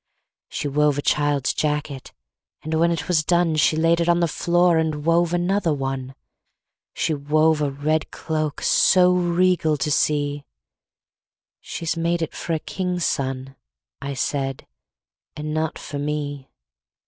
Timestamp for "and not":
15.35-15.77